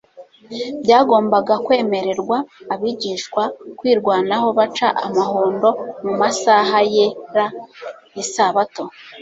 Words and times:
byagombaga 0.83 1.53
kwemererwa 1.65 2.37
abigishwa 2.73 3.43
kwirwanaho 3.77 4.47
baca 4.57 4.87
amahundo 5.07 5.67
mu 6.03 6.13
masaha 6.21 6.77
yera 6.93 7.45
y'isabato. 8.13 8.83